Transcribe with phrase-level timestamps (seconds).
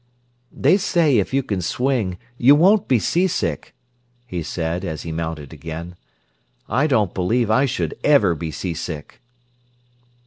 [0.51, 3.75] "They say if you can swing you won't be sea sick,"
[4.25, 5.95] he said, as he mounted again.
[6.67, 9.21] "I don't believe I should ever be sea sick."